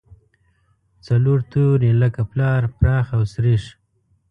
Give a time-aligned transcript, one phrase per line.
[1.07, 3.63] څلور توري لکه پلار، پراخ او سرېښ.